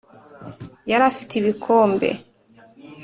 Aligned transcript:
yari 0.89 1.03
afite 1.11 1.33
ibikombe 1.37 2.09